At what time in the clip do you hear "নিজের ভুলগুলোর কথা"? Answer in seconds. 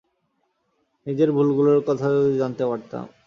1.07-2.05